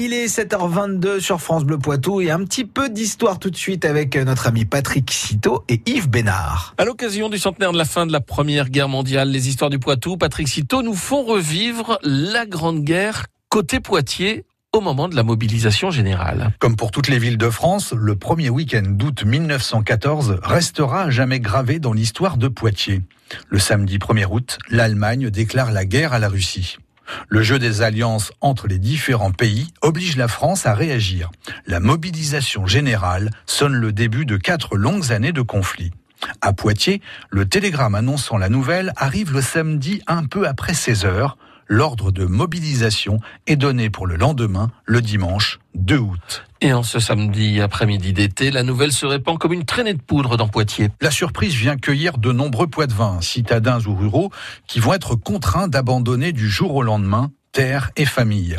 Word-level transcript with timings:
Il 0.00 0.12
est 0.12 0.26
7h22 0.26 1.18
sur 1.18 1.40
France 1.40 1.64
Bleu 1.64 1.76
Poitou 1.76 2.20
et 2.20 2.30
un 2.30 2.44
petit 2.44 2.64
peu 2.64 2.88
d'histoire 2.88 3.40
tout 3.40 3.50
de 3.50 3.56
suite 3.56 3.84
avec 3.84 4.14
notre 4.14 4.46
ami 4.46 4.64
Patrick 4.64 5.10
Citeau 5.10 5.64
et 5.68 5.82
Yves 5.86 6.08
Bénard. 6.08 6.76
À 6.78 6.84
l'occasion 6.84 7.28
du 7.28 7.36
centenaire 7.36 7.72
de 7.72 7.78
la 7.78 7.84
fin 7.84 8.06
de 8.06 8.12
la 8.12 8.20
Première 8.20 8.70
Guerre 8.70 8.88
mondiale, 8.88 9.28
les 9.28 9.48
histoires 9.48 9.70
du 9.70 9.80
Poitou, 9.80 10.16
Patrick 10.16 10.46
Citeau 10.46 10.82
nous 10.82 10.94
font 10.94 11.24
revivre 11.24 11.98
la 12.04 12.46
Grande 12.46 12.84
Guerre 12.84 13.26
côté 13.48 13.80
Poitiers 13.80 14.44
au 14.72 14.80
moment 14.80 15.08
de 15.08 15.16
la 15.16 15.24
mobilisation 15.24 15.90
générale. 15.90 16.52
Comme 16.60 16.76
pour 16.76 16.92
toutes 16.92 17.08
les 17.08 17.18
villes 17.18 17.36
de 17.36 17.50
France, 17.50 17.92
le 17.92 18.14
premier 18.14 18.50
week-end 18.50 18.84
d'août 18.86 19.24
1914 19.24 20.38
restera 20.44 21.02
à 21.02 21.10
jamais 21.10 21.40
gravé 21.40 21.80
dans 21.80 21.92
l'histoire 21.92 22.36
de 22.36 22.46
Poitiers. 22.46 23.02
Le 23.48 23.58
samedi 23.58 23.98
1er 23.98 24.26
août, 24.30 24.58
l'Allemagne 24.70 25.28
déclare 25.30 25.72
la 25.72 25.84
guerre 25.84 26.12
à 26.12 26.20
la 26.20 26.28
Russie. 26.28 26.78
Le 27.28 27.42
jeu 27.42 27.58
des 27.58 27.82
alliances 27.82 28.32
entre 28.40 28.66
les 28.66 28.78
différents 28.78 29.32
pays 29.32 29.68
oblige 29.82 30.16
la 30.16 30.28
France 30.28 30.66
à 30.66 30.74
réagir. 30.74 31.30
La 31.66 31.80
mobilisation 31.80 32.66
générale 32.66 33.30
sonne 33.46 33.74
le 33.74 33.92
début 33.92 34.26
de 34.26 34.36
quatre 34.36 34.76
longues 34.76 35.12
années 35.12 35.32
de 35.32 35.42
conflit. 35.42 35.92
À 36.40 36.52
Poitiers, 36.52 37.00
le 37.30 37.48
télégramme 37.48 37.94
annonçant 37.94 38.38
la 38.38 38.48
nouvelle 38.48 38.92
arrive 38.96 39.32
le 39.32 39.42
samedi 39.42 40.02
un 40.06 40.24
peu 40.24 40.46
après 40.46 40.74
16 40.74 41.04
heures 41.04 41.38
l'ordre 41.68 42.10
de 42.10 42.24
mobilisation 42.24 43.20
est 43.46 43.56
donné 43.56 43.90
pour 43.90 44.06
le 44.06 44.16
lendemain, 44.16 44.70
le 44.84 45.00
dimanche 45.00 45.60
2 45.74 45.98
août. 45.98 46.44
Et 46.60 46.72
en 46.72 46.82
ce 46.82 46.98
samedi 46.98 47.60
après-midi 47.60 48.12
d'été, 48.12 48.50
la 48.50 48.64
nouvelle 48.64 48.92
se 48.92 49.06
répand 49.06 49.38
comme 49.38 49.52
une 49.52 49.64
traînée 49.64 49.94
de 49.94 50.02
poudre 50.02 50.36
dans 50.36 50.48
Poitiers. 50.48 50.90
La 51.00 51.12
surprise 51.12 51.54
vient 51.54 51.76
cueillir 51.76 52.18
de 52.18 52.32
nombreux 52.32 52.66
poitevins, 52.66 53.20
citadins 53.20 53.80
ou 53.86 53.94
ruraux, 53.94 54.32
qui 54.66 54.80
vont 54.80 54.94
être 54.94 55.14
contraints 55.14 55.68
d'abandonner 55.68 56.32
du 56.32 56.48
jour 56.48 56.74
au 56.74 56.82
lendemain 56.82 57.30
terre 57.52 57.90
et 57.96 58.04
famille. 58.04 58.56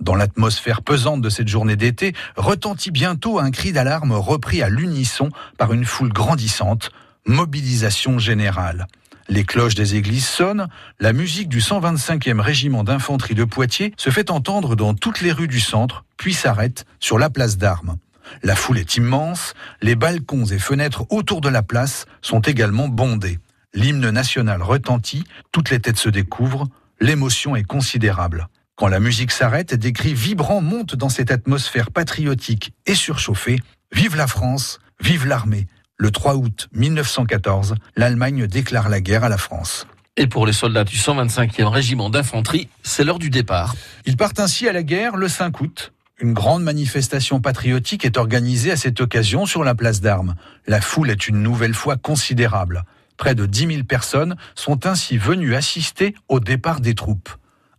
Dans 0.00 0.14
l'atmosphère 0.14 0.82
pesante 0.82 1.22
de 1.22 1.30
cette 1.30 1.48
journée 1.48 1.76
d'été, 1.76 2.14
retentit 2.36 2.90
bientôt 2.90 3.38
un 3.38 3.50
cri 3.50 3.72
d'alarme 3.72 4.12
repris 4.12 4.62
à 4.62 4.68
l'unisson 4.68 5.30
par 5.58 5.72
une 5.72 5.84
foule 5.84 6.12
grandissante, 6.12 6.90
mobilisation 7.26 8.18
générale. 8.18 8.86
Les 9.28 9.44
cloches 9.44 9.74
des 9.74 9.96
églises 9.96 10.26
sonnent, 10.26 10.68
la 11.00 11.12
musique 11.12 11.48
du 11.48 11.58
125e 11.58 12.40
régiment 12.40 12.84
d'infanterie 12.84 13.34
de 13.34 13.44
Poitiers 13.44 13.92
se 13.96 14.10
fait 14.10 14.30
entendre 14.30 14.76
dans 14.76 14.94
toutes 14.94 15.20
les 15.20 15.32
rues 15.32 15.48
du 15.48 15.58
centre, 15.58 16.04
puis 16.16 16.32
s'arrête 16.32 16.84
sur 17.00 17.18
la 17.18 17.28
place 17.28 17.58
d'armes. 17.58 17.96
La 18.42 18.54
foule 18.54 18.78
est 18.78 18.96
immense, 18.96 19.54
les 19.82 19.96
balcons 19.96 20.44
et 20.44 20.58
fenêtres 20.58 21.06
autour 21.10 21.40
de 21.40 21.48
la 21.48 21.62
place 21.62 22.06
sont 22.22 22.40
également 22.40 22.88
bondés. 22.88 23.38
L'hymne 23.74 24.10
national 24.10 24.62
retentit, 24.62 25.24
toutes 25.50 25.70
les 25.70 25.80
têtes 25.80 25.98
se 25.98 26.08
découvrent, 26.08 26.68
l'émotion 27.00 27.56
est 27.56 27.64
considérable. 27.64 28.48
Quand 28.76 28.88
la 28.88 29.00
musique 29.00 29.32
s'arrête, 29.32 29.74
des 29.74 29.92
cris 29.92 30.14
vibrants 30.14 30.60
montent 30.60 30.94
dans 30.94 31.08
cette 31.08 31.30
atmosphère 31.32 31.90
patriotique 31.90 32.72
et 32.86 32.94
surchauffée. 32.94 33.58
Vive 33.92 34.16
la 34.16 34.26
France, 34.26 34.78
vive 35.00 35.26
l'armée, 35.26 35.66
le 35.98 36.10
3 36.10 36.36
août 36.36 36.68
1914, 36.72 37.74
l'Allemagne 37.96 38.46
déclare 38.46 38.88
la 38.88 39.00
guerre 39.00 39.24
à 39.24 39.28
la 39.28 39.38
France. 39.38 39.86
Et 40.18 40.26
pour 40.26 40.46
les 40.46 40.52
soldats 40.52 40.84
du 40.84 40.96
125e 40.96 41.64
régiment 41.64 42.10
d'infanterie, 42.10 42.68
c'est 42.82 43.04
l'heure 43.04 43.18
du 43.18 43.30
départ. 43.30 43.74
Ils 44.04 44.16
partent 44.16 44.40
ainsi 44.40 44.68
à 44.68 44.72
la 44.72 44.82
guerre 44.82 45.16
le 45.16 45.28
5 45.28 45.60
août. 45.60 45.92
Une 46.18 46.32
grande 46.32 46.62
manifestation 46.62 47.40
patriotique 47.40 48.04
est 48.04 48.16
organisée 48.16 48.70
à 48.70 48.76
cette 48.76 49.00
occasion 49.00 49.44
sur 49.46 49.64
la 49.64 49.74
place 49.74 50.00
d'armes. 50.00 50.34
La 50.66 50.80
foule 50.80 51.10
est 51.10 51.28
une 51.28 51.42
nouvelle 51.42 51.74
fois 51.74 51.96
considérable. 51.96 52.84
Près 53.16 53.34
de 53.34 53.46
10 53.46 53.66
000 53.66 53.84
personnes 53.84 54.36
sont 54.54 54.86
ainsi 54.86 55.16
venues 55.16 55.54
assister 55.54 56.14
au 56.28 56.40
départ 56.40 56.80
des 56.80 56.94
troupes. 56.94 57.30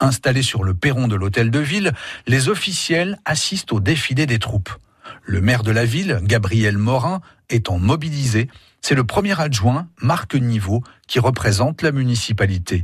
Installés 0.00 0.42
sur 0.42 0.64
le 0.64 0.74
perron 0.74 1.08
de 1.08 1.16
l'hôtel 1.16 1.50
de 1.50 1.60
ville, 1.60 1.92
les 2.26 2.48
officiels 2.48 3.18
assistent 3.24 3.72
au 3.72 3.80
défilé 3.80 4.26
des 4.26 4.38
troupes. 4.38 4.70
Le 5.22 5.40
maire 5.40 5.62
de 5.62 5.70
la 5.70 5.84
ville, 5.84 6.20
Gabriel 6.22 6.78
Morin, 6.78 7.20
étant 7.50 7.78
mobilisé, 7.78 8.48
c'est 8.80 8.94
le 8.94 9.04
premier 9.04 9.40
adjoint, 9.40 9.88
Marc 10.00 10.34
Niveau, 10.34 10.82
qui 11.06 11.18
représente 11.20 11.82
la 11.82 11.92
municipalité. 11.92 12.82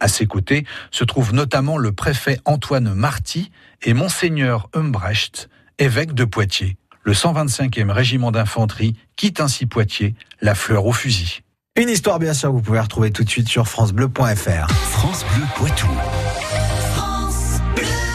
À 0.00 0.08
ses 0.08 0.26
côtés 0.26 0.64
se 0.90 1.04
trouve 1.04 1.34
notamment 1.34 1.78
le 1.78 1.92
préfet 1.92 2.40
Antoine 2.44 2.94
Marty 2.94 3.50
et 3.82 3.94
Monseigneur 3.94 4.68
Humbrecht, 4.74 5.48
évêque 5.78 6.14
de 6.14 6.24
Poitiers. 6.24 6.76
Le 7.02 7.12
125e 7.12 7.90
régiment 7.90 8.32
d'infanterie 8.32 8.96
quitte 9.16 9.40
ainsi 9.40 9.66
Poitiers, 9.66 10.14
la 10.40 10.54
fleur 10.54 10.86
au 10.86 10.92
fusil. 10.92 11.42
Une 11.76 11.90
histoire 11.90 12.18
bien 12.18 12.34
sûr 12.34 12.48
que 12.48 12.54
vous 12.54 12.62
pouvez 12.62 12.80
retrouver 12.80 13.10
tout 13.10 13.22
de 13.22 13.30
suite 13.30 13.48
sur 13.48 13.68
francebleu.fr. 13.68 14.70
France 14.70 15.24
Bleu 15.34 15.44
Poitou. 15.56 15.88